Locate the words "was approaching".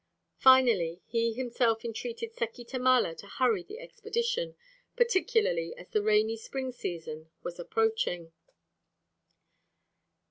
7.43-8.31